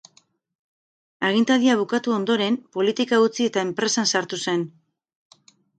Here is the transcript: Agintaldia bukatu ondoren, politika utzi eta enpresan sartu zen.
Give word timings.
Agintaldia 1.29 1.75
bukatu 1.83 2.15
ondoren, 2.17 2.59
politika 2.79 3.23
utzi 3.27 3.51
eta 3.53 3.69
enpresan 3.71 4.13
sartu 4.15 4.45
zen. 4.49 4.71